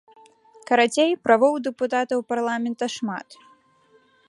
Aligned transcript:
Карацей, 0.69 1.11
правоў 1.25 1.51
у 1.59 1.59
дэпутатаў 1.67 2.19
парламента 2.33 2.85
шмат. 2.97 3.27